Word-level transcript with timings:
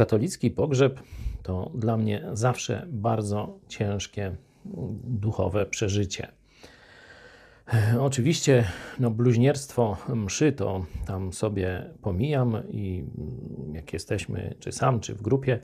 Katolicki 0.00 0.50
pogrzeb 0.50 1.00
to 1.42 1.70
dla 1.74 1.96
mnie 1.96 2.22
zawsze 2.32 2.86
bardzo 2.88 3.58
ciężkie 3.68 4.36
duchowe 5.04 5.66
przeżycie. 5.66 6.28
Oczywiście 8.00 8.64
no, 9.00 9.10
bluźnierstwo 9.10 9.96
mszy 10.08 10.52
to 10.52 10.86
tam 11.06 11.32
sobie 11.32 11.90
pomijam 12.02 12.62
i 12.68 13.04
jak 13.72 13.92
jesteśmy 13.92 14.54
czy 14.58 14.72
sam, 14.72 15.00
czy 15.00 15.14
w 15.14 15.22
grupie 15.22 15.58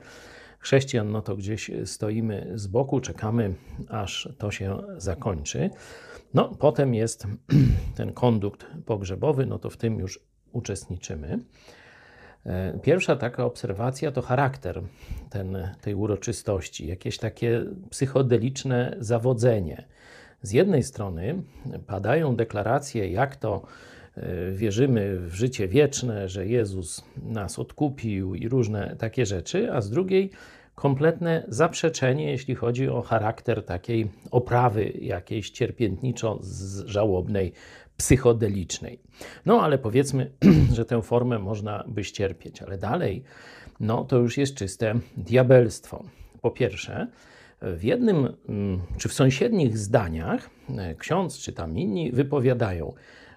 chrześcijan, 0.59 1.11
no 1.11 1.21
to 1.21 1.35
gdzieś 1.35 1.71
stoimy 1.85 2.51
z 2.55 2.67
boku, 2.67 2.99
czekamy 2.99 3.53
aż 3.89 4.29
to 4.37 4.51
się 4.51 4.77
zakończy. 4.97 5.69
No 6.33 6.55
potem 6.59 6.93
jest 6.93 7.27
ten 7.97 8.13
kondukt 8.13 8.67
pogrzebowy, 8.85 9.45
no 9.45 9.59
to 9.59 9.69
w 9.69 9.77
tym 9.77 9.99
już 9.99 10.19
uczestniczymy. 10.51 11.39
E, 12.47 12.79
pierwsza 12.83 13.15
taka 13.15 13.45
obserwacja 13.45 14.11
to 14.11 14.21
charakter 14.21 14.81
ten, 15.29 15.69
tej 15.81 15.95
uroczystości, 15.95 16.87
jakieś 16.87 17.17
takie 17.17 17.65
psychodeliczne 17.89 18.95
zawodzenie. 18.99 19.83
Z 20.41 20.51
jednej 20.51 20.83
strony 20.83 21.41
padają 21.87 22.35
deklaracje, 22.35 23.11
jak 23.11 23.35
to 23.35 23.61
e, 24.17 24.51
wierzymy 24.51 25.19
w 25.19 25.33
życie 25.33 25.67
wieczne, 25.67 26.29
że 26.29 26.47
Jezus 26.47 27.03
nas 27.23 27.59
odkupił 27.59 28.35
i 28.35 28.49
różne 28.49 28.95
takie 28.99 29.25
rzeczy, 29.25 29.73
a 29.73 29.81
z 29.81 29.89
drugiej 29.89 30.31
kompletne 30.75 31.43
zaprzeczenie, 31.47 32.31
jeśli 32.31 32.55
chodzi 32.55 32.89
o 32.89 33.01
charakter 33.01 33.63
takiej 33.63 34.09
oprawy 34.31 34.93
jakiejś 35.01 35.51
cierpiętniczo-żałobnej, 35.51 37.51
psychodelicznej. 37.97 38.99
No 39.45 39.61
ale 39.61 39.77
powiedzmy, 39.77 40.31
że 40.75 40.85
tę 40.85 41.01
formę 41.01 41.39
można 41.39 41.83
by 41.87 42.03
ścierpieć, 42.03 42.61
ale 42.61 42.77
dalej, 42.77 43.23
no 43.79 44.03
to 44.03 44.17
już 44.17 44.37
jest 44.37 44.55
czyste 44.55 44.93
diabelstwo. 45.17 46.03
Po 46.41 46.51
pierwsze, 46.51 47.07
w 47.61 47.83
jednym 47.83 48.35
mm, 48.49 48.81
czy 48.97 49.09
w 49.09 49.13
sąsiednich 49.13 49.77
zdaniach 49.77 50.49
e, 50.77 50.95
ksiądz 50.95 51.39
czy 51.39 51.53
tam 51.53 51.77
inni 51.77 52.11
wypowiadają 52.11 52.93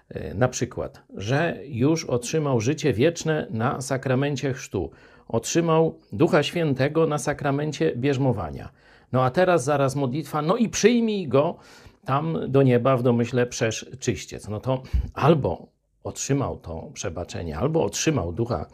e, 0.09 0.33
na 0.33 0.47
przykład, 0.47 1.03
że 1.17 1.57
już 1.65 2.05
otrzymał 2.05 2.61
życie 2.61 2.93
wieczne 2.93 3.47
na 3.49 3.81
sakramencie 3.81 4.53
chrztu, 4.53 4.91
otrzymał 5.27 5.99
Ducha 6.11 6.43
Świętego 6.43 7.07
na 7.07 7.17
sakramencie 7.17 7.95
bierzmowania. 7.95 8.69
No 9.11 9.23
a 9.23 9.31
teraz 9.31 9.63
zaraz 9.63 9.95
modlitwa, 9.95 10.41
no 10.41 10.57
i 10.57 10.69
przyjmij 10.69 11.27
go 11.27 11.57
tam 12.05 12.37
do 12.47 12.63
nieba 12.63 12.97
w 12.97 13.03
domyśle 13.03 13.45
przesz 13.45 13.91
czyściec. 13.99 14.47
No 14.47 14.59
to 14.59 14.83
albo 15.13 15.67
otrzymał 16.03 16.57
to 16.57 16.89
przebaczenie, 16.93 17.57
albo 17.57 17.83
otrzymał 17.83 18.33
Ducha 18.33 18.65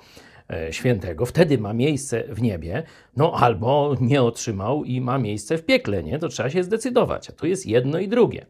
e, 0.50 0.74
Świętego, 0.74 1.26
wtedy 1.26 1.58
ma 1.58 1.74
miejsce 1.74 2.24
w 2.30 2.42
niebie, 2.42 2.84
no 3.18 3.34
albo 3.34 3.96
nie 4.02 4.24
otrzymał 4.24 4.84
i 4.84 5.02
ma 5.02 5.18
miejsce 5.18 5.58
w 5.58 5.66
piekle, 5.66 6.04
nie? 6.04 6.20
To 6.20 6.28
trzeba 6.30 6.50
się 6.50 6.64
zdecydować, 6.64 7.30
a 7.30 7.34
tu 7.34 7.48
jest 7.48 7.66
jedno 7.66 8.00
i 8.00 8.08
drugie. 8.08 8.46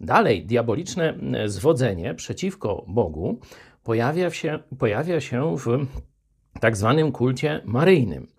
Dalej, 0.00 0.46
diaboliczne 0.46 1.14
e, 1.34 1.48
zwodzenie 1.48 2.14
przeciwko 2.14 2.84
Bogu 2.88 3.38
pojawia 3.84 4.30
się, 4.30 4.58
pojawia 4.78 5.20
się 5.20 5.56
w 5.56 5.86
tak 6.60 6.76
zwanym 6.76 7.12
kulcie 7.12 7.60
maryjnym. 7.64 8.33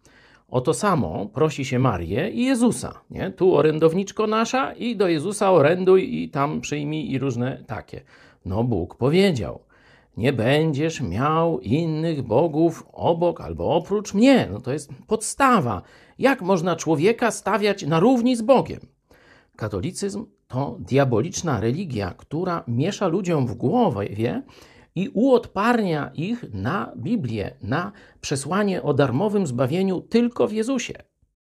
O 0.48 0.62
to 0.62 0.74
samo 0.74 1.26
prosi 1.34 1.66
się 1.66 1.80
Marię 1.80 2.30
i 2.30 2.46
Jezusa. 2.46 3.02
Nie? 3.10 3.32
Tu 3.32 3.56
orędowniczko 3.56 4.28
nasza 4.28 4.74
i 4.74 4.96
do 4.96 5.08
Jezusa 5.08 5.52
oręduj 5.52 6.24
i 6.24 6.30
tam 6.30 6.62
przyjmij 6.62 7.12
i 7.12 7.20
różne 7.20 7.64
takie. 7.68 8.02
No 8.46 8.64
Bóg 8.64 8.96
powiedział, 8.96 9.60
nie 10.18 10.34
będziesz 10.34 11.02
miał 11.02 11.60
innych 11.60 12.22
bogów 12.22 12.88
obok 12.94 13.42
albo 13.42 13.76
oprócz 13.76 14.14
mnie. 14.14 14.48
No 14.52 14.60
to 14.60 14.74
jest 14.74 14.92
podstawa. 15.08 15.82
Jak 16.20 16.42
można 16.42 16.76
człowieka 16.76 17.32
stawiać 17.32 17.84
na 17.84 18.00
równi 18.00 18.36
z 18.36 18.42
Bogiem? 18.42 18.80
Katolicyzm 19.56 20.26
to 20.48 20.78
diaboliczna 20.80 21.60
religia, 21.60 22.14
która 22.18 22.64
miesza 22.68 23.08
ludziom 23.08 23.48
w 23.48 23.56
głowie 23.56 24.42
i 24.96 25.10
uodparnia 25.14 26.12
ich 26.14 26.46
na 26.54 26.94
Biblię, 26.98 27.56
na 27.62 27.92
przesłanie 28.22 28.84
o 28.84 28.94
darmowym 28.94 29.48
zbawieniu 29.48 30.02
tylko 30.02 30.48
w 30.48 30.52
Jezusie. 30.52 30.94